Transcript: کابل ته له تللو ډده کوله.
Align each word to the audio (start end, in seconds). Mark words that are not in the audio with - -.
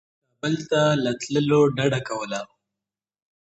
کابل 0.29 0.55
ته 0.69 0.81
له 1.03 1.11
تللو 1.21 1.61
ډده 1.77 1.99
کوله. 2.09 2.41